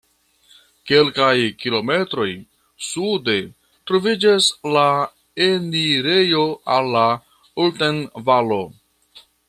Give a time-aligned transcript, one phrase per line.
[0.91, 2.25] Kelkaj kilometroj
[2.87, 3.35] sude
[3.91, 4.87] troviĝas la
[5.49, 6.43] enirejo
[6.79, 7.07] al la
[7.67, 8.61] Ulten-Valo.